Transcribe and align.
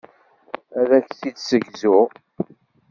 Ad 0.79 0.89
ak-tt-id-ssegzuɣ. 0.97 2.07